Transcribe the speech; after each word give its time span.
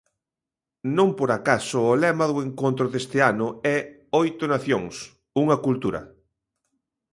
Non 0.97 1.09
por 1.19 1.29
acaso 1.37 1.77
o 1.91 1.97
lema 2.03 2.25
do 2.31 2.37
encontro 2.47 2.85
deste 2.93 3.17
ano 3.31 3.47
é 3.75 3.77
Oito 4.21 4.43
nacións, 4.53 4.95
unha 5.43 5.57
cultura. 5.65 6.01